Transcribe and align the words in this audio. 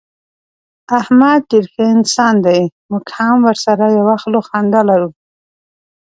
احمد 0.99 1.39
ډېر 1.51 1.65
ښه 1.73 1.83
انسان 1.95 2.35
دی. 2.45 2.61
موږ 2.91 3.05
هم 3.17 3.37
ورسره 3.47 3.85
یوه 3.99 4.15
خوله 4.21 4.39
خندا 4.47 4.81
لرو. 4.89 5.09